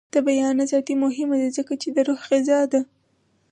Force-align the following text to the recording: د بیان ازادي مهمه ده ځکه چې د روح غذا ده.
د 0.13 0.15
بیان 0.27 0.55
ازادي 0.65 0.95
مهمه 1.03 1.35
ده 1.41 1.49
ځکه 1.57 1.73
چې 1.81 1.87
د 1.95 1.97
روح 2.07 2.21
غذا 2.31 2.59
ده. 2.71 2.81